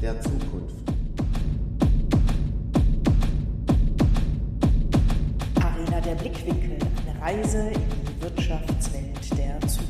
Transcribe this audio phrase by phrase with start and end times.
[0.00, 0.74] der Zukunft.
[5.60, 9.89] Arena der Blickwinkel, eine Reise in die Wirtschaftswelt der Zukunft.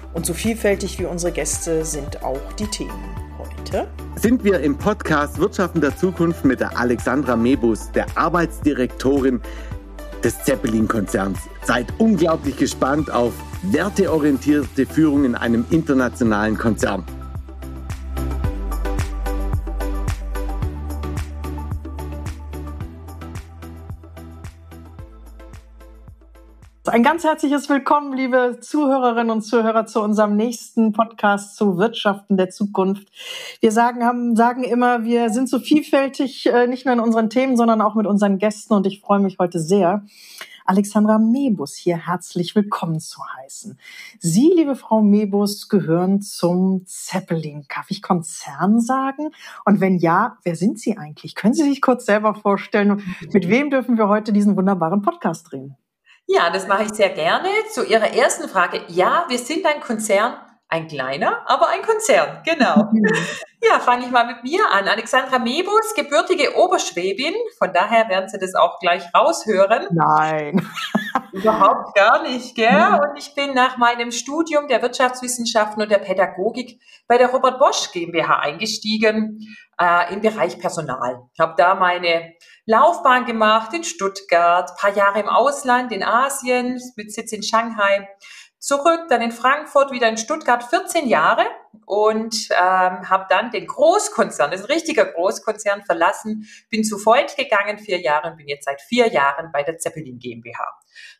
[0.13, 2.91] Und so vielfältig wie unsere Gäste sind auch die Themen.
[3.37, 9.39] Heute sind wir im Podcast Wirtschaften der Zukunft mit der Alexandra Mebus, der Arbeitsdirektorin
[10.21, 11.39] des Zeppelin-Konzerns.
[11.63, 17.05] Seid unglaublich gespannt auf werteorientierte Führung in einem internationalen Konzern.
[26.91, 32.49] Ein ganz herzliches Willkommen, liebe Zuhörerinnen und Zuhörer, zu unserem nächsten Podcast zu Wirtschaften der
[32.49, 33.07] Zukunft.
[33.61, 37.55] Wir sagen, haben, sagen immer, wir sind so vielfältig, äh, nicht nur in unseren Themen,
[37.55, 38.73] sondern auch mit unseren Gästen.
[38.73, 40.03] Und ich freue mich heute sehr,
[40.65, 43.79] Alexandra Mebus hier herzlich willkommen zu heißen.
[44.19, 47.65] Sie, liebe Frau Mebus, gehören zum Zeppelin.
[47.73, 49.29] Darf ich Konzern sagen?
[49.63, 51.35] Und wenn ja, wer sind Sie eigentlich?
[51.35, 53.01] Können Sie sich kurz selber vorstellen?
[53.31, 55.77] Mit wem dürfen wir heute diesen wunderbaren Podcast drehen?
[56.27, 57.49] Ja, das mache ich sehr gerne.
[57.73, 58.83] Zu Ihrer ersten Frage.
[58.87, 60.35] Ja, wir sind ein Konzern,
[60.71, 62.89] ein kleiner, aber ein Konzern, genau.
[63.61, 64.87] Ja, fange ich mal mit mir an.
[64.87, 67.35] Alexandra Mebus, gebürtige Oberschwäbin.
[67.59, 69.87] Von daher werden Sie das auch gleich raushören.
[69.91, 70.65] Nein.
[71.33, 72.99] Überhaupt gar nicht, gell?
[73.01, 77.91] Und ich bin nach meinem Studium der Wirtschaftswissenschaften und der Pädagogik bei der Robert Bosch
[77.91, 81.21] GmbH eingestiegen äh, im Bereich Personal.
[81.33, 82.33] Ich habe da meine
[82.65, 88.07] Laufbahn gemacht in Stuttgart, paar Jahre im Ausland, in Asien, mit Sitz in Shanghai
[88.61, 91.45] zurück, dann in Frankfurt, wieder in Stuttgart, 14 Jahre
[91.87, 97.35] und ähm, habe dann den Großkonzern, das ist ein richtiger Großkonzern, verlassen, bin zu Voigt
[97.37, 100.63] gegangen, vier Jahre und bin jetzt seit vier Jahren bei der Zeppelin GmbH.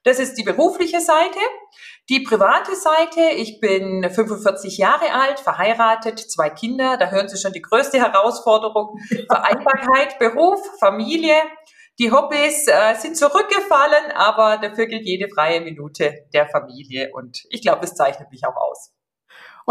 [0.04, 1.40] Das ist die berufliche Seite.
[2.10, 7.54] Die private Seite, ich bin 45 Jahre alt, verheiratet, zwei Kinder, da hören Sie schon
[7.54, 11.36] die größte Herausforderung, Vereinbarkeit, Beruf, Familie,
[12.00, 17.62] die Hobbys äh, sind zurückgefallen, aber dafür gilt jede freie Minute der Familie und ich
[17.62, 18.92] glaube, es zeichnet mich auch aus.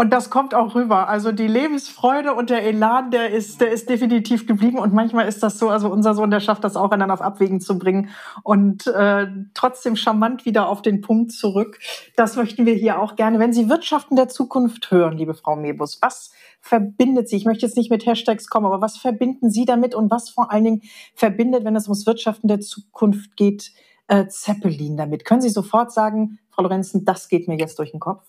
[0.01, 1.09] Und das kommt auch rüber.
[1.09, 4.79] Also die Lebensfreude und der Elan, der ist, der ist definitiv geblieben.
[4.79, 7.61] Und manchmal ist das so, also unser Sohn, der schafft das auch, dann auf Abwägen
[7.61, 8.09] zu bringen
[8.41, 11.77] und äh, trotzdem charmant wieder auf den Punkt zurück.
[12.15, 13.37] Das möchten wir hier auch gerne.
[13.37, 17.35] Wenn Sie Wirtschaften der Zukunft hören, liebe Frau Mebus, was verbindet Sie?
[17.35, 20.51] Ich möchte jetzt nicht mit Hashtags kommen, aber was verbinden Sie damit und was vor
[20.51, 20.81] allen Dingen
[21.13, 23.71] verbindet, wenn es ums Wirtschaften der Zukunft geht,
[24.07, 25.25] äh, Zeppelin damit?
[25.25, 28.23] Können Sie sofort sagen, Frau Lorenzen, das geht mir jetzt durch den Kopf?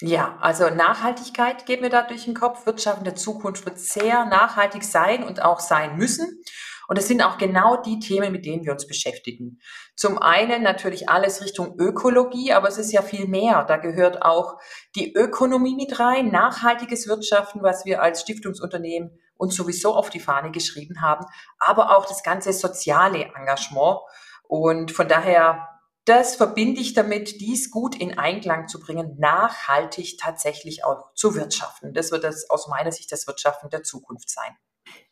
[0.00, 2.64] Ja, also Nachhaltigkeit geht mir da durch den Kopf.
[2.64, 6.42] Wirtschaft in der Zukunft wird sehr nachhaltig sein und auch sein müssen.
[6.88, 9.60] Und es sind auch genau die Themen, mit denen wir uns beschäftigen.
[9.94, 13.64] Zum einen natürlich alles Richtung Ökologie, aber es ist ja viel mehr.
[13.64, 14.56] Da gehört auch
[14.96, 20.50] die Ökonomie mit rein, nachhaltiges Wirtschaften, was wir als Stiftungsunternehmen uns sowieso auf die Fahne
[20.50, 21.24] geschrieben haben,
[21.58, 24.00] aber auch das ganze soziale Engagement.
[24.48, 25.68] Und von daher,
[26.10, 31.94] das verbinde ich damit, dies gut in Einklang zu bringen, nachhaltig tatsächlich auch zu wirtschaften.
[31.94, 34.56] Das wird das aus meiner Sicht das Wirtschaften der Zukunft sein.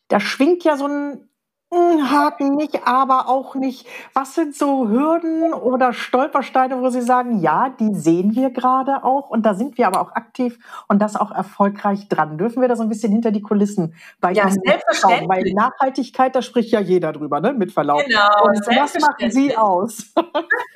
[0.09, 1.29] Da schwingt ja so ein
[1.71, 3.87] Haken nicht, aber auch nicht.
[4.13, 9.29] Was sind so Hürden oder Stolpersteine, wo Sie sagen, ja, die sehen wir gerade auch
[9.29, 10.57] und da sind wir aber auch aktiv
[10.87, 12.39] und das auch erfolgreich dran.
[12.39, 14.49] Dürfen wir da so ein bisschen hinter die Kulissen bei ja,
[14.93, 15.29] schauen?
[15.29, 17.53] Weil Nachhaltigkeit, da spricht ja jeder drüber, ne?
[17.53, 18.03] mit Verlaub.
[18.03, 20.11] Genau, und was machen Sie aus?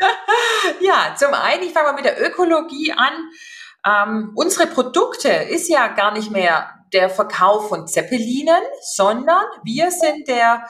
[0.80, 3.14] ja, zum einen, ich fange mal mit der Ökologie an.
[3.86, 10.28] Ähm, unsere Produkte ist ja gar nicht mehr der Verkauf von Zeppelinen, sondern wir sind
[10.28, 10.64] der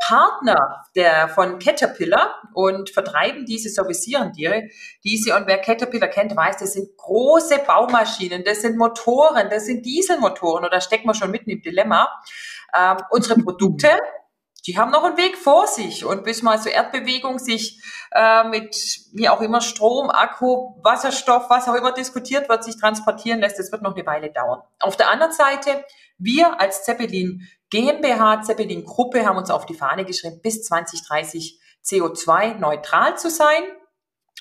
[0.00, 4.70] Partner der von Caterpillar und vertreiben diese, servicieren die,
[5.04, 5.36] diese.
[5.36, 10.64] Und wer Caterpillar kennt, weiß, das sind große Baumaschinen, das sind Motoren, das sind Dieselmotoren.
[10.64, 12.08] Und da stecken wir schon mitten im Dilemma.
[12.74, 13.88] Ähm, unsere Produkte
[14.66, 18.74] die haben noch einen Weg vor sich und bis mal so Erdbewegung sich äh, mit
[19.12, 23.72] wie auch immer Strom, Akku, Wasserstoff, was auch immer diskutiert wird, sich transportieren lässt, das
[23.72, 24.62] wird noch eine Weile dauern.
[24.80, 25.84] Auf der anderen Seite,
[26.18, 32.58] wir als Zeppelin GmbH, Zeppelin Gruppe haben uns auf die Fahne geschrieben, bis 2030 CO2
[32.58, 33.62] neutral zu sein.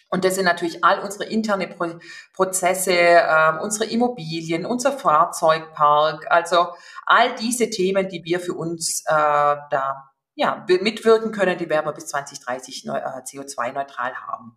[0.09, 1.99] Und das sind natürlich all unsere interne Pro
[2.33, 6.69] Prozesse, äh, unsere Immobilien, unser Fahrzeugpark, also
[7.05, 10.09] all diese Themen, die wir für uns äh, da
[10.39, 14.55] ja, mitwirken können, die wir bis 2030 äh, CO2-neutral haben.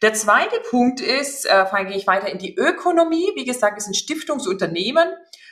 [0.00, 3.32] Der zweite Punkt ist, äh, gehe ich weiter in die Ökonomie.
[3.34, 5.08] Wie gesagt, es sind Stiftungsunternehmen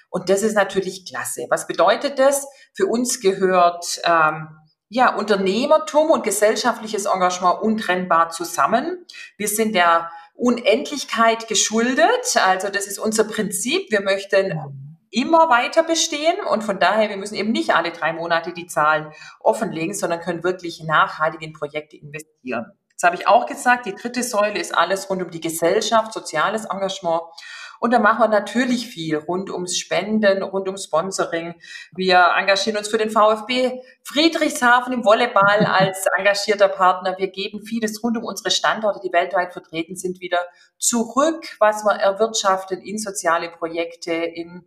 [0.08, 1.46] und das ist natürlich klasse.
[1.50, 2.46] Was bedeutet das?
[2.74, 4.50] Für uns gehört ähm,
[4.92, 9.06] ja, Unternehmertum und gesellschaftliches Engagement untrennbar zusammen.
[9.38, 12.36] Wir sind der Unendlichkeit geschuldet.
[12.44, 13.90] Also das ist unser Prinzip.
[13.90, 18.52] Wir möchten immer weiter bestehen und von daher, wir müssen eben nicht alle drei Monate
[18.52, 22.66] die Zahlen offenlegen, sondern können wirklich nachhaltig in Projekte investieren.
[22.94, 26.66] Das habe ich auch gesagt, die dritte Säule ist alles rund um die Gesellschaft, soziales
[26.66, 27.22] Engagement.
[27.82, 31.56] Und da machen wir natürlich viel rund ums Spenden, rund um Sponsoring.
[31.90, 37.16] Wir engagieren uns für den VfB Friedrichshafen im Volleyball als engagierter Partner.
[37.18, 40.38] Wir geben vieles rund um unsere Standorte, die weltweit vertreten sind, wieder
[40.78, 44.64] zurück, was wir erwirtschaften in soziale Projekte, in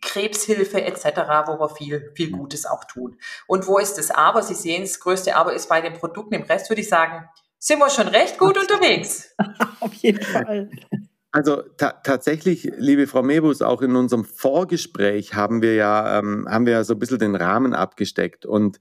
[0.00, 1.04] Krebshilfe etc.,
[1.46, 3.18] wo wir viel, viel Gutes auch tun.
[3.48, 4.42] Und wo ist das Aber?
[4.42, 6.36] Sie sehen, das größte Aber ist bei den Produkten.
[6.36, 7.28] Im Rest würde ich sagen,
[7.58, 9.36] sind wir schon recht gut unterwegs.
[9.80, 10.70] Auf jeden Fall.
[11.32, 16.66] Also ta tatsächlich, liebe Frau Mebus, auch in unserem Vorgespräch haben wir ja, ähm, haben
[16.66, 18.46] wir ja so ein bisschen den Rahmen abgesteckt.
[18.46, 18.80] Und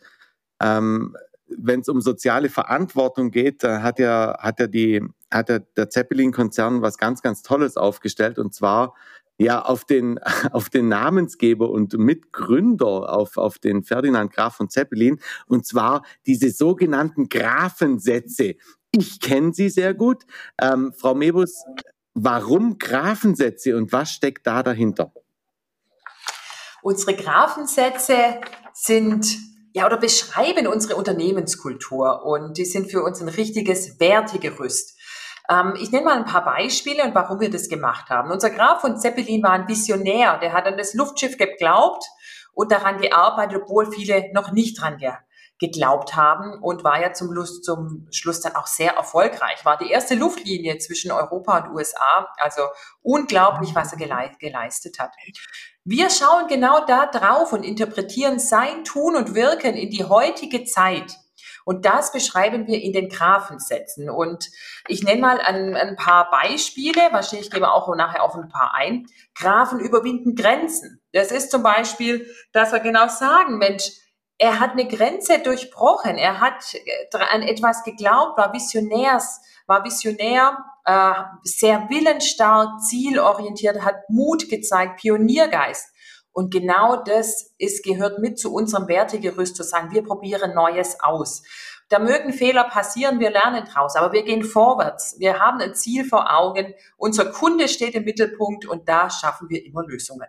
[0.60, 1.16] ähm,
[1.48, 5.90] wenn es um soziale Verantwortung geht, da hat ja, hat ja die, hat ja der
[5.90, 8.40] Zeppelin-Konzern was ganz, ganz Tolles aufgestellt.
[8.40, 8.96] Und zwar
[9.38, 10.20] ja auf den,
[10.52, 16.50] auf den Namensgeber und Mitgründer, auf, auf den Ferdinand Graf von Zeppelin, und zwar diese
[16.50, 18.56] sogenannten Grafensätze.
[18.92, 20.24] Ich kenne sie sehr gut.
[20.60, 21.64] Ähm, Frau Mebus,
[22.24, 25.12] warum Grafensätze und was steckt da dahinter?
[26.82, 28.40] Unsere Grafensätze
[28.74, 29.38] sind
[29.74, 34.98] ja, oder beschreiben unsere Unternehmenskultur und die sind für uns ein richtiges Wertegerüst.
[35.50, 38.32] Ähm, ich nenne mal ein paar Beispiele und warum wir das gemacht haben.
[38.32, 42.04] Unser Graf von Zeppelin war ein Visionär, der hat an das Luftschiff geglaubt
[42.54, 44.98] und daran gearbeitet, obwohl viele noch nicht dran
[45.60, 49.66] geglaubt haben und war ja zum, Lust, zum Schluss dann auch sehr erfolgreich.
[49.66, 52.28] War die erste Luftlinie zwischen Europa und USA.
[52.38, 52.62] Also
[53.02, 55.12] unglaublich, was er geleistet hat.
[55.84, 61.18] Wir schauen genau da drauf und interpretieren sein Tun und Wirken in die heutige Zeit.
[61.66, 64.10] Und das beschreiben wir in den Graphensätzen.
[64.10, 64.50] Und
[64.88, 69.08] ich nenne mal ein, ein paar Beispiele, wahrscheinlich gebe auch nachher auf ein paar ein.
[69.36, 71.02] Graphen überwinden Grenzen.
[71.12, 73.92] Das ist zum Beispiel, dass wir genau sagen, Mensch,
[74.40, 80.58] er hat eine Grenze durchbrochen, er hat äh, an etwas geglaubt, war visionärs, war visionär,
[80.86, 81.14] äh,
[81.44, 85.94] sehr willensstark, zielorientiert, hat Mut gezeigt, Pioniergeist.
[86.32, 91.44] Und genau das ist, gehört mit zu unserem Wertegerüst, zu sagen, wir probieren Neues aus.
[91.90, 95.16] Da mögen Fehler passieren, wir lernen draus, aber wir gehen vorwärts.
[95.20, 96.74] Wir haben ein Ziel vor Augen.
[96.98, 100.28] Unser Kunde steht im Mittelpunkt und da schaffen wir immer Lösungen.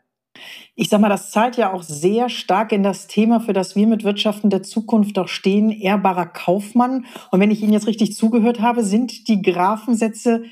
[0.75, 3.87] Ich sag mal, das zahlt ja auch sehr stark in das Thema, für das wir
[3.87, 7.05] mit Wirtschaften der Zukunft doch stehen, ehrbarer Kaufmann.
[7.31, 10.45] Und wenn ich Ihnen jetzt richtig zugehört habe, sind die Grafensätze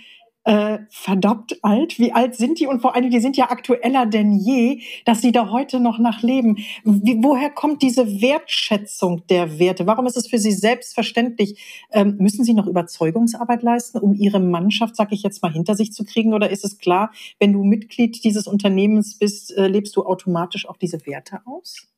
[0.49, 1.99] äh, verdammt alt.
[1.99, 2.67] Wie alt sind die?
[2.67, 6.57] Und vor allem, die sind ja aktueller denn je, dass sie da heute noch nachleben.
[6.85, 9.87] Wie, woher kommt diese Wertschätzung der Werte?
[9.87, 11.87] Warum ist es für Sie selbstverständlich?
[11.93, 15.93] Ähm, müssen Sie noch Überzeugungsarbeit leisten, um Ihre Mannschaft, sag ich jetzt mal, hinter sich
[15.93, 16.33] zu kriegen?
[16.33, 20.79] Oder ist es klar, wenn du Mitglied dieses Unternehmens bist, äh, lebst du automatisch auch
[20.79, 21.89] diese Werte aus?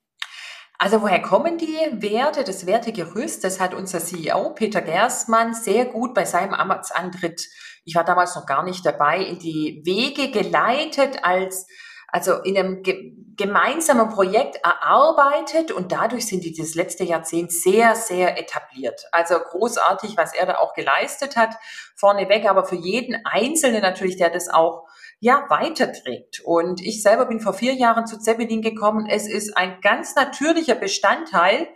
[0.77, 3.45] Also woher kommen die Werte, das Wertegerüst?
[3.45, 7.49] Das hat unser CEO Peter Gerstmann sehr gut bei seinem Amtsantritt
[7.85, 11.67] ich war damals noch gar nicht dabei, in die Wege geleitet als
[12.13, 17.95] also in einem ge gemeinsamen Projekt erarbeitet und dadurch sind die das letzte Jahrzehnt sehr,
[17.95, 19.07] sehr etabliert.
[19.13, 21.55] Also großartig, was er da auch geleistet hat,
[21.97, 24.85] vorneweg, aber für jeden Einzelnen natürlich, der das auch
[25.21, 26.43] ja, weiterträgt.
[26.45, 29.07] Und ich selber bin vor vier Jahren zu Zeppelin gekommen.
[29.09, 31.67] Es ist ein ganz natürlicher Bestandteil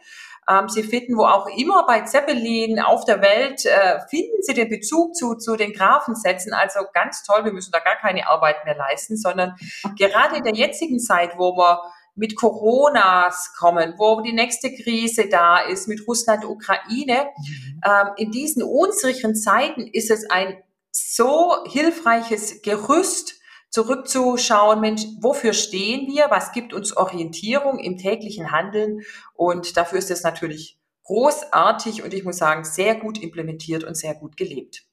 [0.48, 4.68] ähm, Sie finden, wo auch immer bei Zeppelin auf der Welt, äh, finden Sie den
[4.68, 6.52] Bezug zu, zu den Grafensätzen.
[6.52, 9.54] Also ganz toll, wir müssen da gar keine Arbeit mehr leisten, sondern
[9.98, 11.80] gerade in der jetzigen Zeit, wo wir
[12.16, 17.80] mit Coronas kommen, wo die nächste Krise da ist, mit Russland, Ukraine, mhm.
[17.84, 20.56] ähm, in diesen unsicheren Zeiten ist es ein
[20.92, 23.40] so hilfreiches Gerüst,
[23.74, 26.26] zurückzuschauen, Mensch, wofür stehen wir?
[26.30, 29.00] Was gibt uns Orientierung im täglichen Handeln?
[29.34, 34.14] Und dafür ist es natürlich großartig und ich muss sagen, sehr gut implementiert und sehr
[34.14, 34.84] gut gelebt.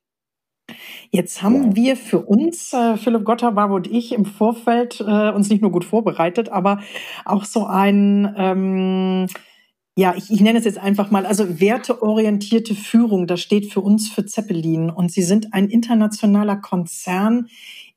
[1.11, 5.61] Jetzt haben wir für uns, äh, Philipp Gotterbar und ich, im Vorfeld äh, uns nicht
[5.61, 6.81] nur gut vorbereitet, aber
[7.23, 9.27] auch so ein, ähm,
[9.97, 14.09] ja, ich, ich nenne es jetzt einfach mal, also werteorientierte Führung, das steht für uns
[14.09, 17.47] für Zeppelin und sie sind ein internationaler Konzern.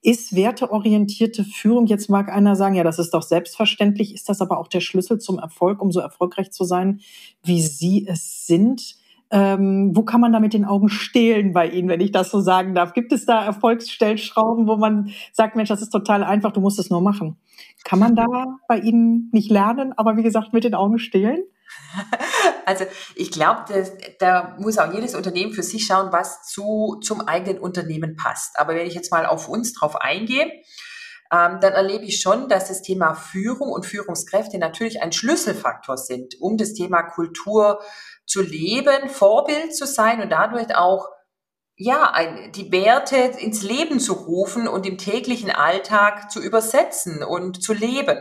[0.02, 4.58] Ist werteorientierte Führung, jetzt mag einer sagen, ja, das ist doch selbstverständlich, ist das aber
[4.58, 7.00] auch der Schlüssel zum Erfolg, um so erfolgreich zu sein,
[7.42, 8.96] wie Sie es sind?
[9.30, 12.40] Ähm, wo kann man da mit den Augen stehlen bei Ihnen, wenn ich das so
[12.40, 12.92] sagen darf?
[12.92, 16.90] Gibt es da Erfolgsstellschrauben, wo man sagt, Mensch, das ist total einfach, du musst es
[16.90, 17.36] nur machen?
[17.84, 18.26] Kann man da
[18.68, 21.44] bei Ihnen nicht lernen, aber wie gesagt, mit den Augen stehlen?
[22.66, 23.64] Also ich glaube,
[24.18, 28.58] da muss auch jedes Unternehmen für sich schauen, was zu, zum eigenen Unternehmen passt.
[28.58, 30.50] Aber wenn ich jetzt mal auf uns drauf eingehe,
[31.30, 36.40] ähm, dann erlebe ich schon, dass das Thema Führung und Führungskräfte natürlich ein Schlüsselfaktor sind,
[36.40, 37.80] um das Thema Kultur
[38.26, 41.08] zu leben, Vorbild zu sein und dadurch auch
[41.76, 47.62] ja, ein, die Werte ins Leben zu rufen und im täglichen Alltag zu übersetzen und
[47.62, 48.18] zu leben.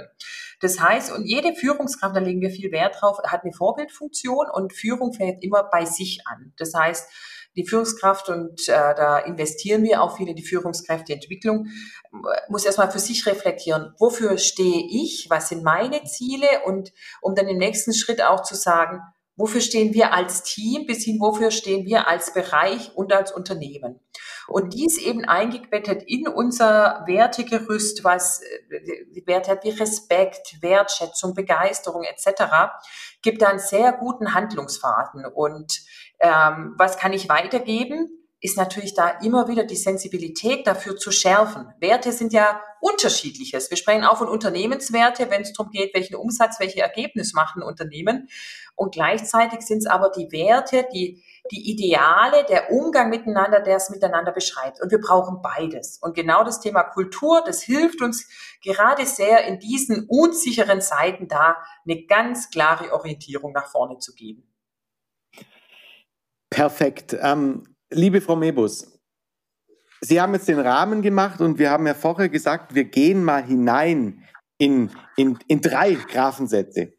[0.63, 4.71] Das heißt, und jede Führungskraft, da legen wir viel Wert drauf, hat eine Vorbildfunktion und
[4.71, 6.53] Führung fängt immer bei sich an.
[6.57, 7.09] Das heißt,
[7.57, 11.67] die Führungskraft und äh, da investieren wir auch viel in die Führungskräfteentwicklung,
[12.47, 17.49] muss erstmal für sich reflektieren, wofür stehe ich, was sind meine Ziele und um dann
[17.49, 19.01] im nächsten Schritt auch zu sagen,
[19.35, 23.99] Wofür stehen wir als Team bis hin, wofür stehen wir als Bereich und als Unternehmen?
[24.47, 32.03] Und dies eben eingebettet in unser Wertegerüst, was äh, Werte hat wie Respekt, Wertschätzung, Begeisterung
[32.03, 32.43] etc.,
[33.21, 35.25] gibt da einen sehr guten Handlungsfaden.
[35.25, 35.81] Und
[36.19, 38.23] ähm, was kann ich weitergeben?
[38.43, 41.73] ist natürlich da immer wieder die Sensibilität dafür zu schärfen.
[41.79, 43.69] Werte sind ja unterschiedliches.
[43.69, 48.27] Wir sprechen auch von Unternehmenswerte, wenn es darum geht, welchen Umsatz, welche Ergebnis machen Unternehmen.
[48.75, 53.89] Und gleichzeitig sind es aber die Werte, die, die Ideale, der Umgang miteinander, der es
[53.89, 54.81] miteinander beschreibt.
[54.81, 55.97] Und wir brauchen beides.
[56.01, 58.27] Und genau das Thema Kultur, das hilft uns
[58.63, 64.49] gerade sehr in diesen unsicheren Zeiten da eine ganz klare Orientierung nach vorne zu geben.
[66.49, 67.15] Perfekt.
[67.19, 67.63] Ähm
[67.95, 68.87] Liebe Frau Mebus,
[70.01, 73.43] Sie haben jetzt den Rahmen gemacht und wir haben ja vorher gesagt, wir gehen mal
[73.43, 74.23] hinein
[74.57, 76.93] in, in, in drei Graphensätze.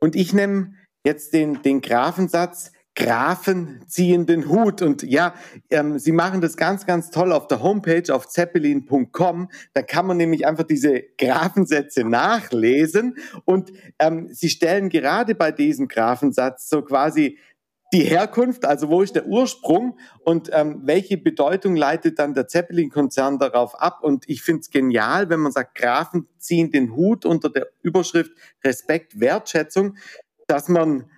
[0.00, 4.82] Und ich nehme jetzt den, den Graphensatz Grafen ziehen den Hut.
[4.82, 5.34] Und ja,
[5.70, 9.48] ähm, Sie machen das ganz, ganz toll auf der Homepage auf zeppelin.com.
[9.72, 13.16] Da kann man nämlich einfach diese Graphensätze nachlesen.
[13.46, 17.38] Und ähm, Sie stellen gerade bei diesem Graphensatz so quasi
[17.92, 23.38] die Herkunft, also wo ist der Ursprung und ähm, welche Bedeutung leitet dann der Zeppelin-Konzern
[23.38, 24.00] darauf ab?
[24.02, 28.30] Und ich finde es genial, wenn man sagt, Grafen ziehen den Hut unter der Überschrift
[28.62, 29.96] Respekt, Wertschätzung,
[30.46, 31.10] dass man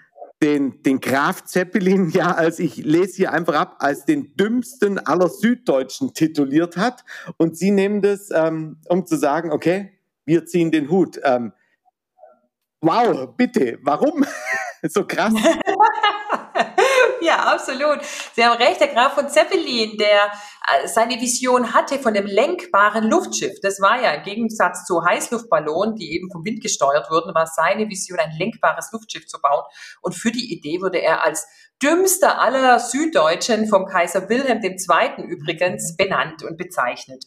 [0.42, 5.28] den, den Graf Zeppelin ja, als ich lese hier einfach ab, als den dümmsten aller
[5.28, 7.04] Süddeutschen tituliert hat.
[7.36, 9.92] Und Sie nehmen das, ähm, um zu sagen, okay,
[10.24, 11.20] wir ziehen den Hut.
[11.24, 11.52] Ähm,
[12.80, 14.24] wow, bitte, warum?
[14.82, 15.32] so krass.
[17.26, 18.00] ja, absolut.
[18.34, 20.32] Sie haben recht, der Graf von Zeppelin, der
[20.68, 23.58] äh, seine Vision hatte von dem lenkbaren Luftschiff.
[23.62, 27.88] Das war ja im Gegensatz zu Heißluftballonen, die eben vom Wind gesteuert wurden, war seine
[27.88, 29.64] Vision, ein lenkbares Luftschiff zu bauen.
[30.00, 31.46] Und für die Idee wurde er als
[31.82, 35.24] dümmster aller Süddeutschen vom Kaiser Wilhelm II.
[35.24, 37.24] übrigens benannt und bezeichnet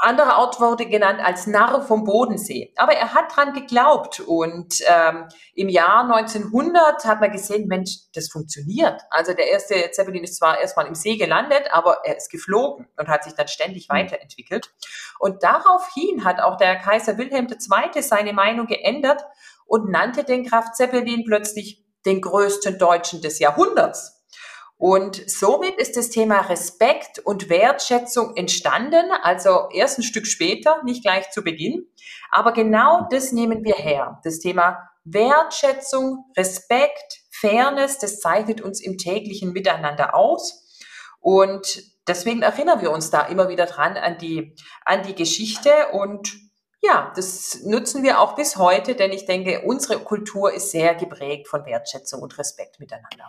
[0.00, 2.72] anderer Ort wurde genannt als Narr vom Bodensee.
[2.76, 8.28] Aber er hat dran geglaubt und ähm, im Jahr 1900 hat man gesehen, Mensch, das
[8.30, 9.00] funktioniert.
[9.10, 13.08] Also der erste Zeppelin ist zwar erstmal im See gelandet, aber er ist geflogen und
[13.08, 13.94] hat sich dann ständig mhm.
[13.94, 14.70] weiterentwickelt.
[15.18, 18.02] Und daraufhin hat auch der Kaiser Wilhelm II.
[18.02, 19.22] seine Meinung geändert
[19.66, 24.17] und nannte den Kraft Zeppelin plötzlich den größten Deutschen des Jahrhunderts.
[24.78, 31.02] Und somit ist das Thema Respekt und Wertschätzung entstanden, also erst ein Stück später, nicht
[31.02, 31.88] gleich zu Beginn.
[32.30, 34.20] Aber genau das nehmen wir her.
[34.22, 40.64] Das Thema Wertschätzung, Respekt, Fairness, das zeichnet uns im täglichen Miteinander aus.
[41.18, 44.54] Und deswegen erinnern wir uns da immer wieder dran an die,
[44.84, 46.36] an die Geschichte und
[46.80, 51.48] ja, das nutzen wir auch bis heute, denn ich denke, unsere Kultur ist sehr geprägt
[51.48, 53.28] von Wertschätzung und Respekt miteinander.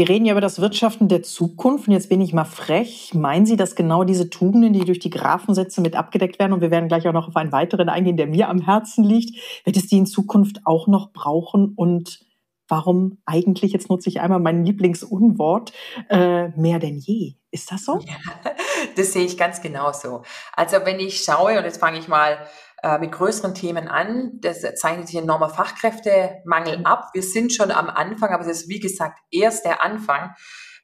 [0.00, 1.86] Wir reden ja über das Wirtschaften der Zukunft.
[1.86, 3.12] Und jetzt bin ich mal frech.
[3.12, 6.70] Meinen Sie, dass genau diese Tugenden, die durch die Graphensätze mit abgedeckt werden, und wir
[6.70, 9.88] werden gleich auch noch auf einen weiteren eingehen, der mir am Herzen liegt, wird es
[9.88, 11.74] die in Zukunft auch noch brauchen?
[11.76, 12.20] Und
[12.66, 15.74] warum eigentlich, jetzt nutze ich einmal mein Lieblingsunwort,
[16.08, 17.34] äh, mehr denn je?
[17.50, 17.98] Ist das so?
[17.98, 18.14] Ja.
[18.96, 20.22] Das sehe ich ganz genauso.
[20.54, 22.38] Also wenn ich schaue, und jetzt fange ich mal
[22.82, 26.86] äh, mit größeren Themen an, das zeichnet sich ein enormer Fachkräftemangel mhm.
[26.86, 27.10] ab.
[27.12, 30.34] Wir sind schon am Anfang, aber es ist wie gesagt erst der Anfang.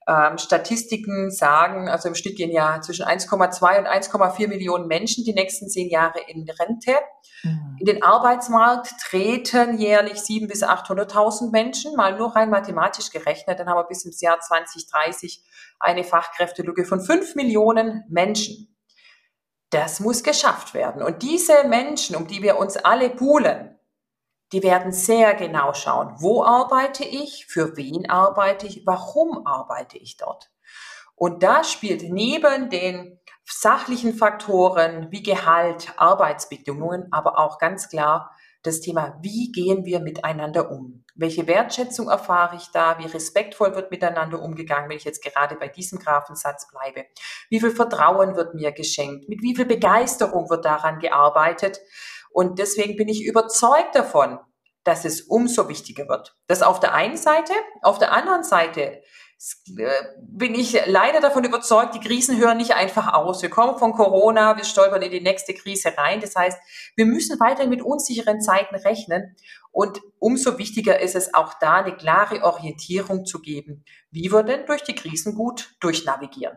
[0.08, 5.32] Ähm, Statistiken sagen, also im Schnitt gehen ja zwischen 1,2 und 1,4 Millionen Menschen die
[5.32, 6.92] nächsten zehn Jahre in Rente.
[7.42, 7.76] Mhm.
[7.80, 13.58] In den Arbeitsmarkt treten jährlich 700.000 bis 800.000 Menschen, mal nur rein mathematisch gerechnet.
[13.58, 15.42] Dann haben wir bis ins Jahr 2030
[15.80, 18.75] eine Fachkräftelücke von 5 Millionen Menschen.
[19.70, 21.02] Das muss geschafft werden.
[21.02, 23.78] Und diese Menschen, um die wir uns alle poolen,
[24.52, 30.16] die werden sehr genau schauen, wo arbeite ich, für wen arbeite ich, warum arbeite ich
[30.16, 30.50] dort.
[31.16, 38.80] Und da spielt neben den sachlichen Faktoren wie Gehalt, Arbeitsbedingungen, aber auch ganz klar das
[38.80, 41.04] Thema, wie gehen wir miteinander um?
[41.14, 42.99] Welche Wertschätzung erfahre ich da?
[42.99, 47.06] Wie respektvoll wird miteinander umgegangen, wenn ich jetzt gerade bei diesem Grafensatz bleibe?
[47.49, 49.28] Wie viel Vertrauen wird mir geschenkt?
[49.28, 51.80] Mit wie viel Begeisterung wird daran gearbeitet?
[52.30, 54.38] Und deswegen bin ich überzeugt davon,
[54.85, 56.37] dass es umso wichtiger wird.
[56.46, 57.52] Das auf der einen Seite.
[57.82, 59.02] Auf der anderen Seite
[60.18, 63.42] bin ich leider davon überzeugt, die Krisen hören nicht einfach aus.
[63.42, 66.20] Wir kommen von Corona, wir stolpern in die nächste Krise rein.
[66.20, 66.58] Das heißt,
[66.96, 69.36] wir müssen weiterhin mit unsicheren Zeiten rechnen.
[69.72, 74.64] Und umso wichtiger ist es auch da eine klare Orientierung zu geben, wie wir denn
[74.64, 76.56] durch die Krisen gut durchnavigieren.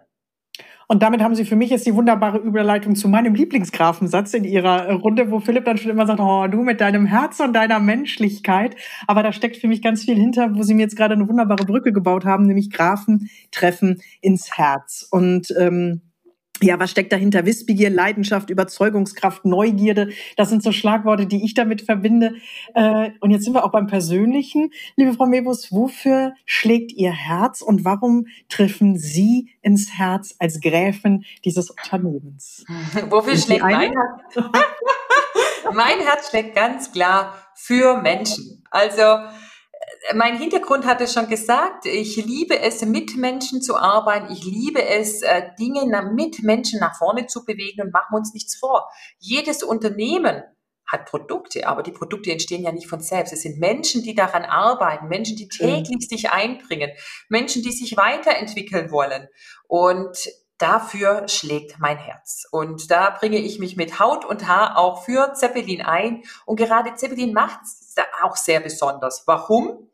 [0.92, 4.92] Und damit haben Sie für mich jetzt die wunderbare Überleitung zu meinem Lieblingsgrafensatz in Ihrer
[4.92, 8.75] Runde, wo Philipp dann schon immer sagt, oh, du mit deinem Herz und deiner Menschlichkeit.
[9.06, 11.63] Aber da steckt für mich ganz viel hinter, wo Sie mir jetzt gerade eine wunderbare
[11.63, 15.08] Brücke gebaut haben, nämlich Grafen treffen ins Herz.
[15.12, 16.01] Und ähm,
[16.62, 17.46] ja, was steckt dahinter?
[17.46, 20.10] Wissbegier, Leidenschaft, Überzeugungskraft, Neugierde.
[20.38, 22.36] Das sind so Schlagworte, die ich damit verbinde.
[22.74, 24.72] Äh, und jetzt sind wir auch beim Persönlichen.
[24.96, 31.25] Liebe Frau Mebus, wofür schlägt Ihr Herz und warum treffen Sie ins Herz als Gräfin
[31.46, 32.66] dieses Unternehmens?
[33.10, 34.46] wofür schlägt mein Herz?
[35.74, 38.63] mein Herz schlägt ganz klar für Menschen.
[38.72, 39.01] Also,
[40.13, 41.86] mein Hintergrund hat es schon gesagt.
[41.86, 44.32] Ich liebe es, mit Menschen zu arbeiten.
[44.32, 48.55] Ich liebe es, äh, Dinge mit Menschen nach vorne zu bewegen und machen uns nichts
[48.55, 48.90] vor.
[49.20, 50.44] Jedes Unternehmen
[50.88, 53.31] hat Produkte, aber die Produkte entstehen ja nicht von selbst.
[53.31, 56.92] Es sind Menschen, die daran arbeiten, Menschen, die täglich sich einbringen,
[57.29, 59.27] Menschen, die sich weiterentwickeln wollen.
[59.68, 60.18] Und
[60.57, 62.48] dafür schlägt mein Herz.
[62.51, 66.24] Und da bringe ich mich mit Haut und Haar auch für Zeppelin ein.
[66.46, 69.24] Und gerade Zeppelin macht es auch sehr besonders.
[69.27, 69.89] Warum?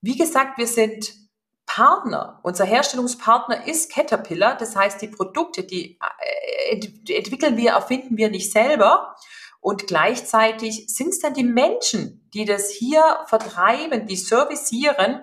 [0.00, 1.12] Wie gesagt, wir sind
[1.66, 2.40] Partner.
[2.42, 4.56] Unser Herstellungspartner ist Caterpillar.
[4.56, 5.98] Das heißt, die Produkte, die
[6.68, 6.80] äh,
[7.14, 9.14] entwickeln wir, erfinden wir nicht selber.
[9.60, 15.22] Und gleichzeitig sind es dann die Menschen, die das hier vertreiben, die servicieren.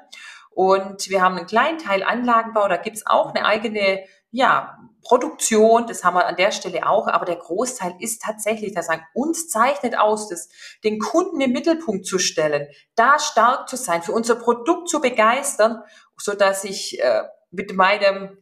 [0.52, 4.78] Und wir haben einen kleinen Teil Anlagenbau, da gibt es auch eine eigene ja,
[5.08, 9.06] Produktion, das haben wir an der Stelle auch, aber der Großteil ist tatsächlich, das sagen,
[9.14, 10.50] uns zeichnet aus, das,
[10.84, 15.82] den Kunden im Mittelpunkt zu stellen, da stark zu sein, für unser Produkt zu begeistern,
[16.18, 18.38] so dass ich äh, mit meinem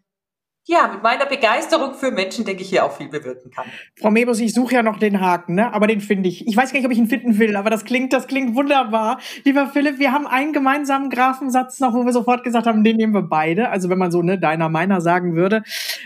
[0.68, 3.66] ja, mit meiner Begeisterung für Menschen, denke ich, hier auch viel bewirken kann.
[3.96, 5.72] Frau Mebus, ich suche ja noch den Haken, ne?
[5.72, 6.48] aber den finde ich.
[6.48, 9.20] Ich weiß gar nicht, ob ich ihn finden will, aber das klingt, das klingt wunderbar.
[9.44, 13.14] Lieber Philipp, wir haben einen gemeinsamen Grafensatz noch, wo wir sofort gesagt haben, den nehmen
[13.14, 13.70] wir beide.
[13.70, 15.62] Also wenn man so ne, deiner, meiner sagen würde.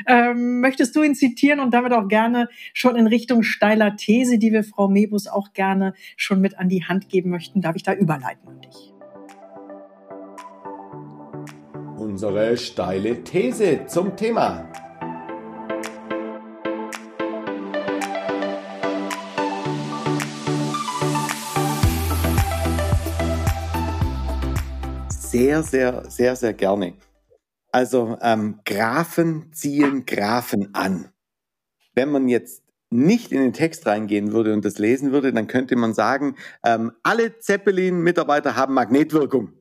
[0.06, 4.52] Ähm, möchtest du ihn zitieren und damit auch gerne schon in Richtung steiler These, die
[4.52, 7.62] wir Frau Mebus auch gerne schon mit an die Hand geben möchten?
[7.62, 8.98] Darf ich da überleiten an dich?
[11.99, 14.71] Unsere steile These zum Thema.
[25.09, 26.93] Sehr, sehr, sehr, sehr gerne.
[27.71, 31.09] Also ähm, Graphen ziehen Graphen an.
[31.93, 35.75] Wenn man jetzt nicht in den Text reingehen würde und das lesen würde, dann könnte
[35.75, 39.59] man sagen, ähm, alle Zeppelin-Mitarbeiter haben Magnetwirkung.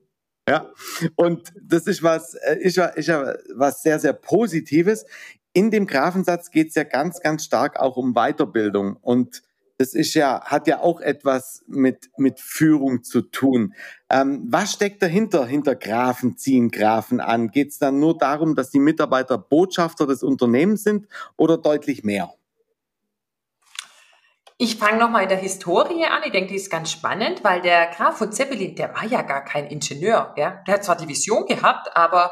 [0.49, 0.71] Ja,
[1.15, 5.05] und das ist was, äh, ist ist ja was sehr, sehr Positives.
[5.53, 9.43] In dem Grafensatz geht es ja ganz, ganz stark auch um Weiterbildung und
[9.77, 13.73] das ist ja, hat ja auch etwas mit, mit Führung zu tun.
[14.09, 17.49] Ähm, was steckt dahinter, hinter Grafen ziehen Grafen an?
[17.49, 21.07] Geht es dann nur darum, dass die Mitarbeiter Botschafter des Unternehmens sind
[21.37, 22.33] oder deutlich mehr?
[24.61, 26.21] Ich fange nochmal in der Historie an.
[26.25, 29.45] Ich denke, die ist ganz spannend, weil der Graf von Zeppelin, der war ja gar
[29.45, 30.33] kein Ingenieur.
[30.35, 30.61] Ja?
[30.67, 32.29] Der hat zwar die Vision gehabt, aber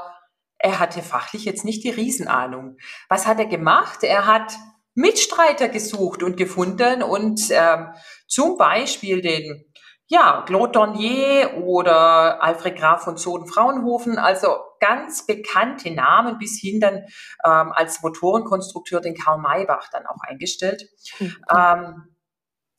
[0.57, 2.75] er hatte fachlich jetzt nicht die Riesenahnung.
[3.07, 4.03] Was hat er gemacht?
[4.03, 4.57] Er hat
[4.93, 7.93] Mitstreiter gesucht und gefunden und ähm,
[8.27, 9.63] zum Beispiel den
[10.07, 17.05] ja, Claude Dornier oder Alfred Graf von Zoden-Fraunhofen, also ganz bekannte Namen bis hin dann
[17.45, 20.89] ähm, als Motorenkonstrukteur den Karl Maybach dann auch eingestellt.
[21.19, 21.35] Mhm.
[21.55, 22.16] Ähm,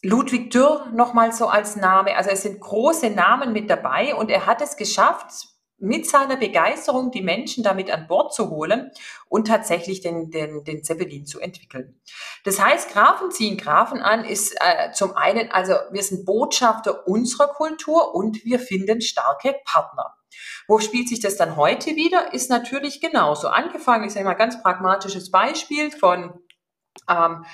[0.02, 2.16] Ludwig Dürr nochmal so als Name.
[2.16, 5.48] Also es sind große Namen mit dabei und er hat es geschafft,
[5.80, 8.90] mit seiner Begeisterung die Menschen damit an Bord zu holen
[9.28, 12.00] und tatsächlich den, den, den Zeppelin zu entwickeln.
[12.44, 17.48] Das heißt, Grafen ziehen Grafen an ist äh, zum einen, also wir sind Botschafter unserer
[17.48, 20.16] Kultur und wir finden starke Partner.
[20.66, 22.34] Wo spielt sich das dann heute wieder?
[22.34, 23.48] Ist natürlich genauso.
[23.48, 26.40] Angefangen, ich sage mal ganz pragmatisches Beispiel von
[27.08, 27.44] ähm,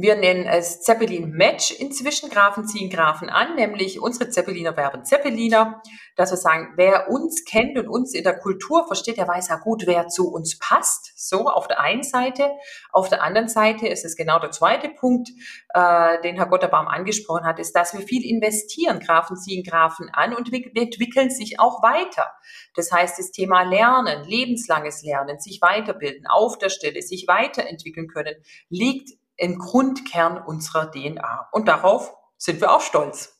[0.00, 2.30] wir nennen es Zeppelin Match inzwischen.
[2.30, 5.82] Grafen ziehen Grafen an, nämlich unsere Zeppeliner werben Zeppeliner,
[6.14, 9.56] dass wir sagen, wer uns kennt und uns in der Kultur versteht, der weiß ja
[9.56, 11.14] gut, wer zu uns passt.
[11.16, 12.48] So auf der einen Seite.
[12.92, 15.30] Auf der anderen Seite ist es genau der zweite Punkt,
[15.74, 19.00] äh, den Herr Gotterbaum angesprochen hat, ist, dass wir viel investieren.
[19.00, 22.30] Grafen ziehen Grafen an und entwickeln sich auch weiter.
[22.76, 28.36] Das heißt, das Thema Lernen, lebenslanges Lernen, sich weiterbilden, auf der Stelle, sich weiterentwickeln können,
[28.68, 31.48] liegt im Grundkern unserer DNA.
[31.52, 33.34] Und darauf sind wir auch stolz.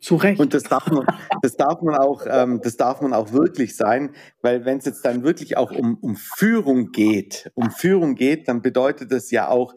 [0.00, 0.40] Zu Recht.
[0.40, 1.04] Und das darf man,
[1.42, 5.04] das darf man auch, ähm, das darf man auch wirklich sein, weil wenn es jetzt
[5.04, 9.74] dann wirklich auch um, um Führung geht, um Führung geht, dann bedeutet das ja auch,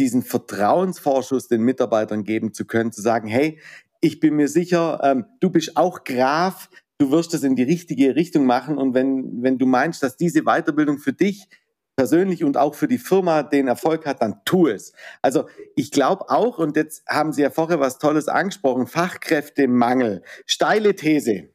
[0.00, 3.60] diesen Vertrauensvorschuss den Mitarbeitern geben zu können, zu sagen, hey,
[4.00, 8.16] ich bin mir sicher, ähm, du bist auch Graf, du wirst es in die richtige
[8.16, 11.48] Richtung machen und wenn, wenn du meinst, dass diese Weiterbildung für dich
[12.00, 14.94] persönlich und auch für die Firma den Erfolg hat, dann tu es.
[15.20, 20.94] Also ich glaube auch, und jetzt haben Sie ja vorher was Tolles angesprochen, Fachkräftemangel, steile
[20.94, 21.50] These,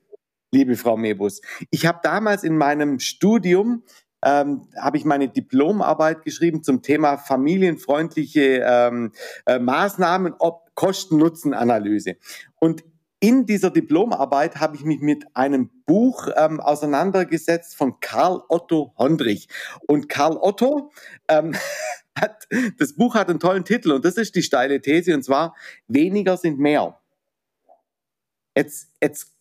[0.51, 1.41] liebe Frau Mebus.
[1.71, 3.81] Ich habe damals in meinem Studium
[4.23, 9.13] ähm, habe ich meine Diplomarbeit geschrieben zum Thema familienfreundliche ähm,
[9.47, 12.17] äh, Maßnahmen, ob Kosten-Nutzen-Analyse.
[12.59, 12.83] Und
[13.19, 19.47] in dieser Diplomarbeit habe ich mich mit einem Buch ähm, auseinandergesetzt von Karl Otto Hondrich.
[19.87, 20.91] Und Karl Otto
[21.27, 21.55] ähm,
[22.19, 22.47] hat,
[22.77, 25.55] das Buch hat einen tollen Titel und das ist die steile These und zwar
[25.87, 26.99] weniger sind mehr.
[28.55, 29.35] Jetzt, jetzt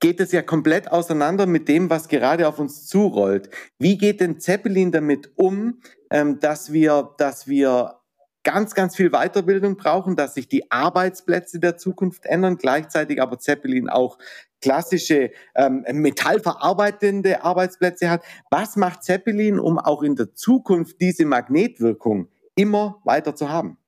[0.00, 3.50] geht es ja komplett auseinander mit dem, was gerade auf uns zurollt.
[3.78, 8.00] Wie geht denn Zeppelin damit um, ähm, dass wir, dass wir
[8.44, 13.88] ganz, ganz viel Weiterbildung brauchen, dass sich die Arbeitsplätze der Zukunft ändern, gleichzeitig aber Zeppelin
[13.88, 14.18] auch
[14.62, 18.22] klassische ähm, metallverarbeitende Arbeitsplätze hat.
[18.50, 23.78] Was macht Zeppelin, um auch in der Zukunft diese Magnetwirkung immer weiter zu haben?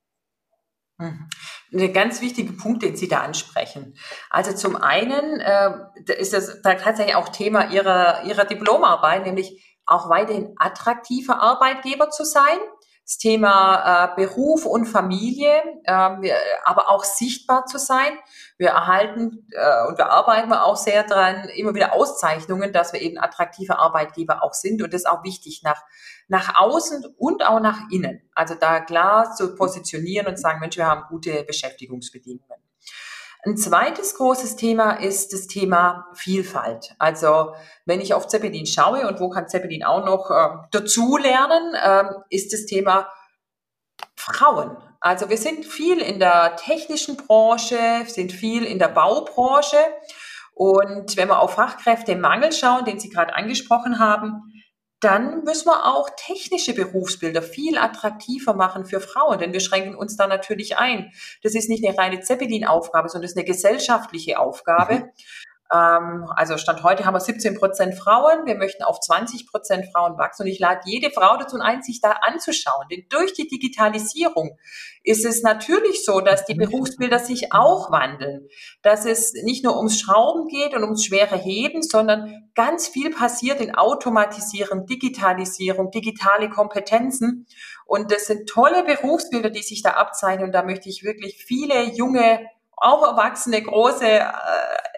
[0.98, 1.28] Mhm.
[1.72, 3.96] Ein ganz wichtiger Punkt, den Sie da ansprechen.
[4.30, 10.54] Also zum einen äh, ist das tatsächlich auch Thema Ihrer, Ihrer Diplomarbeit, nämlich auch weiterhin
[10.58, 12.58] attraktiver Arbeitgeber zu sein
[13.06, 18.12] das Thema äh, Beruf und Familie, äh, wir, aber auch sichtbar zu sein.
[18.58, 23.18] Wir erhalten äh, und wir arbeiten auch sehr dran, immer wieder Auszeichnungen, dass wir eben
[23.18, 25.84] attraktive Arbeitgeber auch sind und das ist auch wichtig nach,
[26.26, 28.28] nach außen und auch nach innen.
[28.34, 32.65] Also da klar zu positionieren und sagen, Mensch, wir haben gute Beschäftigungsbedingungen.
[33.46, 36.96] Ein zweites großes Thema ist das Thema Vielfalt.
[36.98, 37.54] Also
[37.84, 42.52] wenn ich auf Zeppelin schaue und wo kann Zeppelin auch noch äh, dazulernen, äh, ist
[42.52, 43.08] das Thema
[44.16, 44.76] Frauen.
[44.98, 47.78] Also wir sind viel in der technischen Branche,
[48.08, 49.78] sind viel in der Baubranche.
[50.52, 54.55] Und wenn wir auf Fachkräftemangel schauen, den Sie gerade angesprochen haben,
[55.00, 60.16] dann müssen wir auch technische Berufsbilder viel attraktiver machen für Frauen, denn wir schränken uns
[60.16, 61.12] da natürlich ein.
[61.42, 64.94] Das ist nicht eine reine Zeppelin-Aufgabe, sondern das ist eine gesellschaftliche Aufgabe.
[64.94, 65.10] Mhm.
[65.72, 68.46] Ähm, also Stand heute haben wir 17 Prozent Frauen.
[68.46, 70.42] Wir möchten auf 20 Prozent Frauen wachsen.
[70.42, 72.86] Und ich lade jede Frau dazu ein, sich da anzuschauen.
[72.90, 74.56] Denn durch die Digitalisierung
[75.02, 78.48] ist es natürlich so, dass die Berufsbilder sich auch wandeln.
[78.82, 83.60] Dass es nicht nur ums Schrauben geht und ums schwere Heben, sondern ganz viel passiert
[83.60, 87.46] in Automatisierung, Digitalisierung, digitale Kompetenzen.
[87.84, 90.46] Und das sind tolle Berufsbilder, die sich da abzeichnen.
[90.46, 92.40] Und da möchte ich wirklich viele junge
[92.76, 94.30] auch erwachsene, große äh,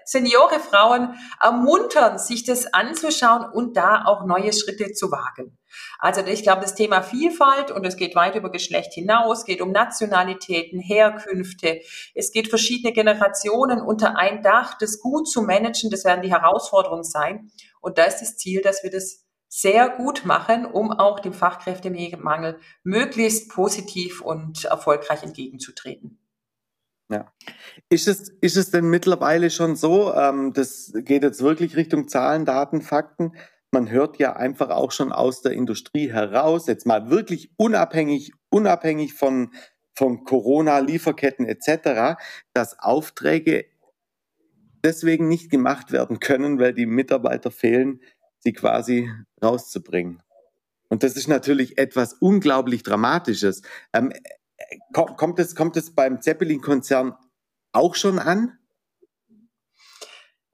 [0.05, 5.59] Seniore Frauen ermuntern, sich das anzuschauen und da auch neue Schritte zu wagen.
[5.99, 9.71] Also ich glaube, das Thema Vielfalt und es geht weit über Geschlecht hinaus, geht um
[9.71, 11.83] Nationalitäten, Herkünfte,
[12.15, 17.05] es geht verschiedene Generationen unter ein Dach, das gut zu managen, das werden die Herausforderungen
[17.05, 17.51] sein.
[17.83, 22.61] Und da ist das Ziel, dass wir das sehr gut machen, um auch dem Fachkräftemangel
[22.83, 26.19] möglichst positiv und erfolgreich entgegenzutreten.
[27.11, 27.33] Ja.
[27.89, 32.45] Ist es, ist es denn mittlerweile schon so, ähm, das geht jetzt wirklich Richtung Zahlen,
[32.45, 33.33] Daten, Fakten,
[33.71, 39.15] man hört ja einfach auch schon aus der Industrie heraus, jetzt mal wirklich unabhängig, unabhängig
[39.15, 39.53] von,
[39.95, 42.19] von Corona, Lieferketten etc.,
[42.55, 43.67] dass Aufträge
[44.85, 48.01] deswegen nicht gemacht werden können, weil die Mitarbeiter fehlen,
[48.39, 49.11] sie quasi
[49.43, 50.23] rauszubringen.
[50.89, 53.63] Und das ist natürlich etwas unglaublich Dramatisches.
[53.93, 54.13] Ähm,
[54.93, 57.17] kommt, es, kommt es beim Zeppelin-Konzern
[57.73, 58.59] auch schon an?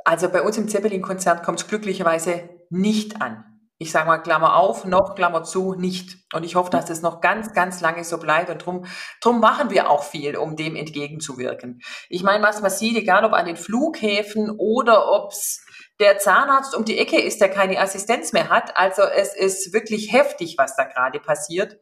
[0.04, 3.44] Also bei uns im Zeppelin-Konzern kommt es glücklicherweise nicht an.
[3.78, 6.18] Ich sage mal Klammer auf, noch Klammer zu, nicht.
[6.32, 8.48] Und ich hoffe, dass das noch ganz, ganz lange so bleibt.
[8.48, 8.86] Und drum,
[9.20, 11.80] drum machen wir auch viel, um dem entgegenzuwirken.
[12.08, 15.64] Ich meine, was man sieht, egal ob an den Flughäfen oder ob es
[16.00, 18.76] der Zahnarzt um die Ecke ist, der keine Assistenz mehr hat.
[18.76, 21.76] Also es ist wirklich heftig, was da gerade passiert.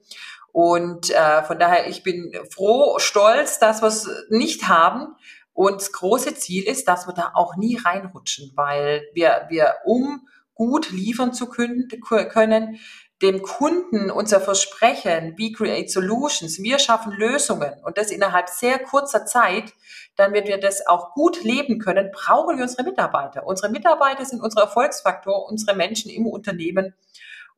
[0.52, 5.16] Und äh, von daher, ich bin froh, stolz, dass wir es nicht haben.
[5.54, 10.28] Und das große Ziel ist, dass wir da auch nie reinrutschen, weil wir, wir um
[10.54, 11.88] gut liefern zu können,
[12.30, 12.78] können
[13.22, 19.24] dem Kunden unser Versprechen, we create solutions, wir schaffen Lösungen und das innerhalb sehr kurzer
[19.24, 19.72] Zeit,
[20.16, 23.46] dann wird wir das auch gut leben können, brauchen wir unsere Mitarbeiter.
[23.46, 26.94] Unsere Mitarbeiter sind unser Erfolgsfaktor, unsere Menschen im Unternehmen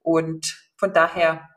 [0.02, 1.48] und von daher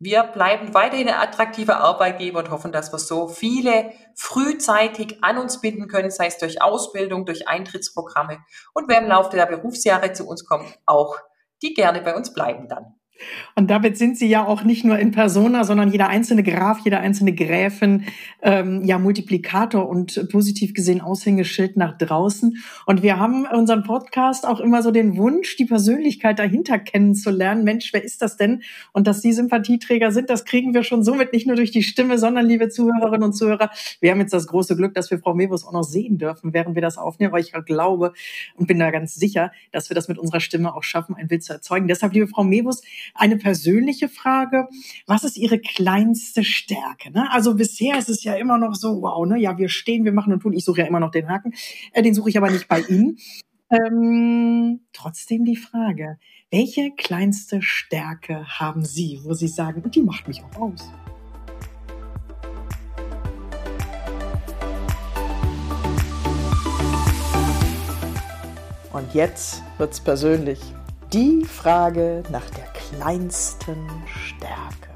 [0.00, 5.60] wir bleiben weiterhin ein attraktiver Arbeitgeber und hoffen, dass wir so viele frühzeitig an uns
[5.60, 8.38] binden können, sei es durch Ausbildung, durch Eintrittsprogramme
[8.72, 11.18] und wer im Laufe der Berufsjahre zu uns kommt, auch
[11.62, 12.99] die gerne bei uns bleiben dann.
[13.54, 17.00] Und damit sind Sie ja auch nicht nur in Persona, sondern jeder einzelne Graf, jeder
[17.00, 18.04] einzelne Gräfin,
[18.42, 22.56] ähm, ja, Multiplikator und positiv gesehen Aushängeschild nach draußen.
[22.86, 27.64] Und wir haben unseren Podcast auch immer so den Wunsch, die Persönlichkeit dahinter kennenzulernen.
[27.64, 28.62] Mensch, wer ist das denn?
[28.92, 32.18] Und dass Sie Sympathieträger sind, das kriegen wir schon somit nicht nur durch die Stimme,
[32.18, 33.70] sondern, liebe Zuhörerinnen und Zuhörer,
[34.00, 36.74] wir haben jetzt das große Glück, dass wir Frau Mewus auch noch sehen dürfen, während
[36.74, 37.32] wir das aufnehmen.
[37.32, 38.12] Aber ich glaube
[38.54, 41.42] und bin da ganz sicher, dass wir das mit unserer Stimme auch schaffen, ein Bild
[41.42, 41.88] zu erzeugen.
[41.88, 42.82] Deshalb, liebe Frau Mewus,
[43.14, 44.68] eine persönliche Frage.
[45.06, 47.10] Was ist Ihre kleinste Stärke?
[47.10, 47.30] Ne?
[47.32, 49.38] Also bisher ist es ja immer noch so, wow, ne?
[49.38, 50.52] ja, wir stehen, wir machen und tun.
[50.52, 51.54] Ich suche ja immer noch den Haken.
[51.92, 53.18] Äh, den suche ich aber nicht bei Ihnen.
[53.70, 56.18] Ähm, trotzdem die Frage,
[56.50, 60.90] welche kleinste Stärke haben Sie, wo Sie sagen, die macht mich auch aus?
[68.92, 70.58] Und jetzt wird's persönlich
[71.12, 74.90] die Frage nach der kleinsten Stärke.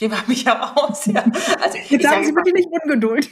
[0.00, 1.06] Die macht mich aber aus.
[1.06, 1.24] Ja.
[1.60, 3.30] Also, Jetzt sagen Sie bitte nicht Ungeduld.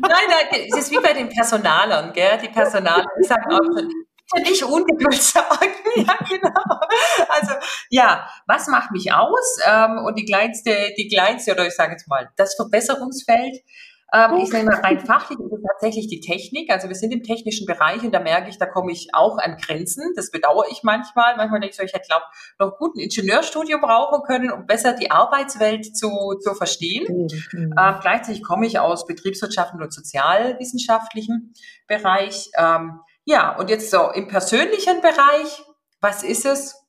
[0.00, 2.38] Nein, nein, es ist wie bei den Personalern, gell?
[2.38, 3.88] Die Personaler sagen auch schon,
[4.32, 5.48] bitte nicht Ungeduld sagen.
[5.96, 6.80] Ja, genau.
[7.28, 7.54] Also,
[7.90, 9.58] ja, was macht mich aus?
[9.66, 13.62] Ähm, und die kleinste, die kleinste, oder ich sage jetzt mal, das Verbesserungsfeld
[14.10, 16.70] ich sage mal, rein fachlich ist es tatsächlich die Technik.
[16.70, 19.58] Also wir sind im technischen Bereich und da merke ich, da komme ich auch an
[19.58, 20.14] Grenzen.
[20.16, 21.36] Das bedauere ich manchmal.
[21.36, 22.24] Manchmal denke ich so, ich hätte, glaube
[22.58, 27.28] noch gut ein Ingenieurstudium brauchen können, um besser die Arbeitswelt zu, zu verstehen.
[27.52, 27.74] Mhm.
[27.78, 31.52] Ähm, gleichzeitig komme ich aus betriebswirtschaftlichen und sozialwissenschaftlichen
[31.86, 32.50] Bereich.
[32.56, 35.62] Ähm, ja, und jetzt so im persönlichen Bereich,
[36.00, 36.82] was ist es?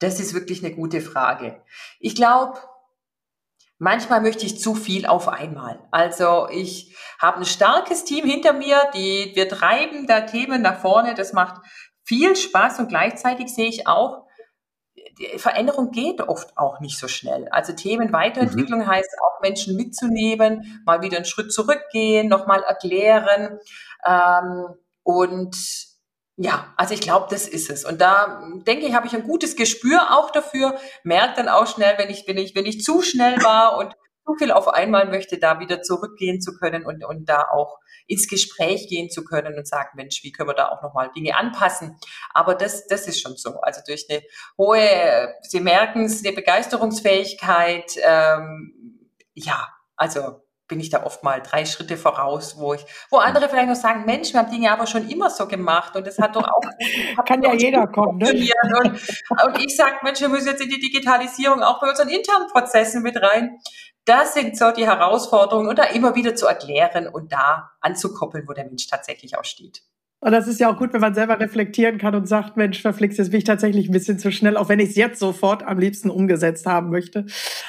[0.00, 1.62] Das ist wirklich eine gute Frage.
[2.00, 2.58] Ich glaube,
[3.78, 5.80] Manchmal möchte ich zu viel auf einmal.
[5.90, 11.14] Also ich habe ein starkes Team hinter mir, die wir treiben da Themen nach vorne.
[11.14, 11.60] Das macht
[12.04, 14.24] viel Spaß und gleichzeitig sehe ich auch,
[15.18, 17.48] die Veränderung geht oft auch nicht so schnell.
[17.48, 18.86] Also Themenweiterentwicklung mhm.
[18.86, 23.58] heißt auch Menschen mitzunehmen, mal wieder einen Schritt zurückgehen, nochmal erklären
[24.06, 25.56] ähm, und
[26.36, 27.84] ja, also ich glaube, das ist es.
[27.84, 31.96] Und da denke ich, habe ich ein gutes Gespür auch dafür, merke dann auch schnell,
[31.96, 33.94] wenn ich, wenn ich, wenn ich zu schnell war und
[34.26, 38.26] zu viel auf einmal möchte, da wieder zurückgehen zu können und, und da auch ins
[38.26, 41.98] Gespräch gehen zu können und sagen, Mensch, wie können wir da auch nochmal Dinge anpassen?
[42.32, 43.60] Aber das, das ist schon so.
[43.60, 44.22] Also durch eine
[44.58, 51.64] hohe, Sie merken es, eine Begeisterungsfähigkeit, ähm, ja, also bin ich da oft mal drei
[51.66, 55.08] Schritte voraus, wo ich, wo andere vielleicht noch sagen, Mensch, wir haben Dinge aber schon
[55.08, 58.30] immer so gemacht und das hat doch auch kann ja jeder kommen, ne?
[58.80, 58.92] Und,
[59.44, 63.02] und ich sage, Mensch, wir müssen jetzt in die Digitalisierung auch bei unseren internen Prozessen
[63.02, 63.58] mit rein.
[64.04, 68.52] Das sind so die Herausforderungen und da immer wieder zu erklären und da anzukoppeln, wo
[68.52, 69.82] der Mensch tatsächlich auch steht.
[70.24, 73.18] Und das ist ja auch gut, wenn man selber reflektieren kann und sagt, Mensch, verflixt,
[73.18, 75.78] jetzt bin ich tatsächlich ein bisschen zu schnell, auch wenn ich es jetzt sofort am
[75.78, 77.26] liebsten umgesetzt haben möchte.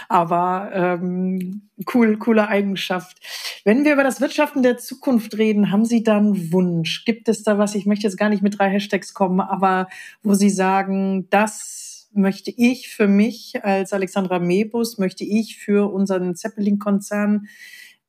[0.08, 1.64] Aber ähm,
[1.94, 3.18] cool, coole Eigenschaft.
[3.66, 7.04] Wenn wir über das Wirtschaften der Zukunft reden, haben Sie da einen Wunsch?
[7.04, 7.76] Gibt es da was?
[7.76, 9.90] Ich möchte jetzt gar nicht mit drei Hashtags kommen, aber
[10.24, 16.36] wo Sie sagen, das möchte ich für mich als Alexandra Mebus, möchte ich für unseren
[16.36, 17.50] Zeppelin-Konzern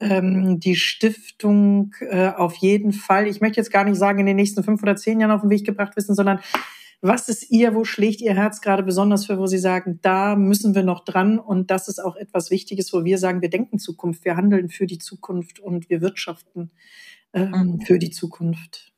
[0.00, 4.36] ähm, die Stiftung äh, auf jeden Fall, ich möchte jetzt gar nicht sagen, in den
[4.36, 6.40] nächsten fünf oder zehn Jahren auf den Weg gebracht wissen, sondern
[7.02, 10.74] Was ist ihr, wo schlägt ihr Herz gerade besonders für, wo Sie sagen, da müssen
[10.74, 14.24] wir noch dran und das ist auch etwas Wichtiges, wo wir sagen, wir denken Zukunft,
[14.24, 16.70] wir handeln für die Zukunft und wir wirtschaften
[17.34, 17.80] ähm, mhm.
[17.82, 18.92] für die Zukunft.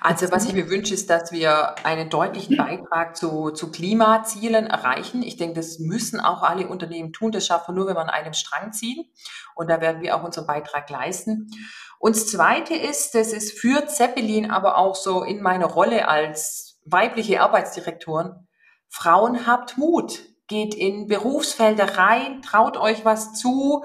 [0.00, 5.22] Also was ich mir wünsche, ist, dass wir einen deutlichen Beitrag zu, zu Klimazielen erreichen.
[5.22, 7.32] Ich denke, das müssen auch alle Unternehmen tun.
[7.32, 9.06] Das schaffen wir nur, wenn wir an einem Strang ziehen.
[9.54, 11.50] Und da werden wir auch unseren Beitrag leisten.
[11.98, 16.80] Und das Zweite ist, das ist für Zeppelin aber auch so in meiner Rolle als
[16.84, 18.46] weibliche Arbeitsdirektorin,
[18.88, 23.84] Frauen habt Mut, geht in Berufsfelder rein, traut euch was zu,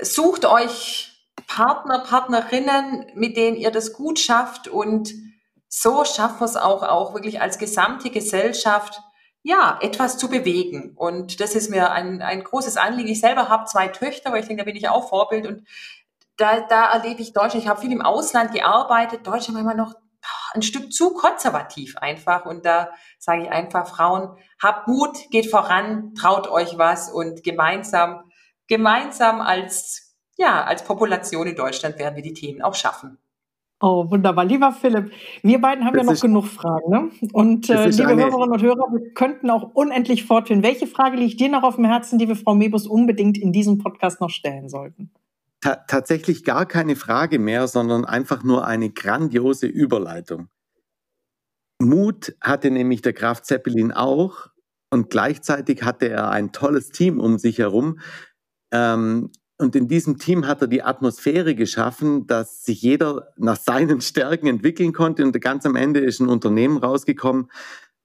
[0.00, 1.15] sucht euch
[1.48, 5.12] Partner, Partnerinnen, mit denen ihr das gut schafft und
[5.68, 9.00] so schaffen wir es auch, auch wirklich als gesamte Gesellschaft,
[9.42, 10.94] ja, etwas zu bewegen.
[10.96, 13.08] Und das ist mir ein, ein großes Anliegen.
[13.08, 15.66] Ich selber habe zwei Töchter, weil ich denke, da bin ich auch Vorbild und
[16.36, 19.94] da, da erlebe ich Deutschland, ich habe viel im Ausland gearbeitet, Deutschland war immer noch
[20.52, 22.46] ein Stück zu konservativ einfach.
[22.46, 28.30] Und da sage ich einfach, Frauen, habt Mut, geht voran, traut euch was und gemeinsam,
[28.66, 30.05] gemeinsam als
[30.36, 33.18] ja, als Population in Deutschland werden wir die Themen auch schaffen.
[33.80, 34.46] Oh, wunderbar.
[34.46, 36.90] Lieber Philipp, wir beiden haben das ja noch genug Fragen.
[36.90, 37.10] Ne?
[37.32, 38.22] Und äh, liebe eine...
[38.22, 40.62] Hörerinnen und Hörer, wir könnten auch unendlich fortführen.
[40.62, 43.76] Welche Frage liegt dir noch auf dem Herzen, die wir Frau Mebus unbedingt in diesem
[43.76, 45.10] Podcast noch stellen sollten?
[45.60, 50.48] Ta tatsächlich gar keine Frage mehr, sondern einfach nur eine grandiose Überleitung.
[51.78, 54.46] Mut hatte nämlich der Graf Zeppelin auch
[54.90, 57.98] und gleichzeitig hatte er ein tolles Team um sich herum.
[58.72, 64.00] Ähm, und in diesem Team hat er die Atmosphäre geschaffen, dass sich jeder nach seinen
[64.02, 65.24] Stärken entwickeln konnte.
[65.24, 67.50] Und ganz am Ende ist ein Unternehmen rausgekommen,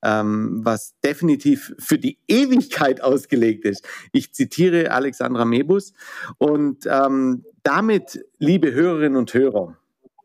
[0.02, 3.86] ähm, was definitiv für die Ewigkeit ausgelegt ist.
[4.12, 5.92] Ich zitiere Alexandra Mebus.
[6.38, 9.76] Und ähm, damit, liebe Hörerinnen und Hörer,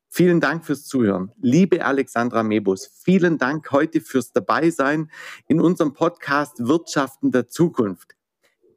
[0.09, 1.31] Vielen Dank fürs Zuhören.
[1.39, 5.11] Liebe Alexandra Mebus, vielen Dank heute fürs Dabeisein
[5.47, 8.16] in unserem Podcast Wirtschaften der Zukunft.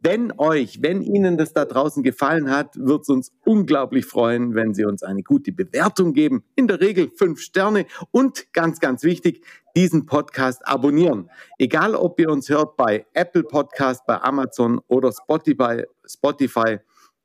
[0.03, 4.73] Wenn euch, wenn Ihnen das da draußen gefallen hat, wird es uns unglaublich freuen, wenn
[4.73, 6.43] Sie uns eine gute Bewertung geben.
[6.57, 9.45] In der Regel fünf Sterne und ganz, ganz wichtig,
[9.77, 11.29] diesen Podcast abonnieren.
[11.59, 15.85] Egal, ob ihr uns hört bei Apple Podcast, bei Amazon oder Spotify.
[16.07, 16.79] Spotify.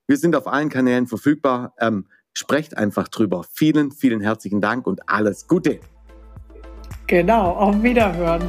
[0.06, 1.72] Wir sind auf allen Kanälen verfügbar.
[1.80, 3.46] Ähm, sprecht einfach drüber.
[3.50, 5.80] Vielen, vielen herzlichen Dank und alles Gute.
[7.06, 8.42] Genau, auf Wiederhören.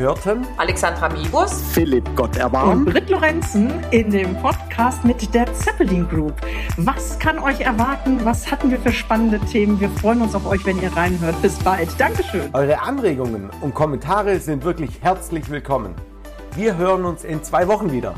[0.00, 6.32] Hörten Alexandra Mibus, Philipp Gotterbarm und Britt Lorenzen in dem Podcast mit der Zeppelin Group.
[6.78, 8.18] Was kann euch erwarten?
[8.24, 9.78] Was hatten wir für spannende Themen?
[9.78, 11.40] Wir freuen uns auf euch, wenn ihr reinhört.
[11.42, 11.88] Bis bald.
[12.00, 12.48] Dankeschön.
[12.54, 15.94] Eure Anregungen und Kommentare sind wirklich herzlich willkommen.
[16.56, 18.14] Wir hören uns in zwei Wochen wieder.